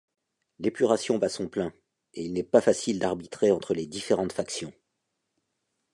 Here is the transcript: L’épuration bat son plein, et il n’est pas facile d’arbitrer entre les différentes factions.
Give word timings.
L’épuration 0.57 1.19
bat 1.19 1.29
son 1.29 1.47
plein, 1.47 1.71
et 2.15 2.25
il 2.25 2.33
n’est 2.33 2.41
pas 2.41 2.59
facile 2.59 2.97
d’arbitrer 2.97 3.51
entre 3.51 3.75
les 3.75 3.85
différentes 3.85 4.33
factions. 4.33 4.73